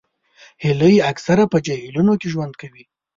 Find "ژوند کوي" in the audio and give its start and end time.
2.33-2.83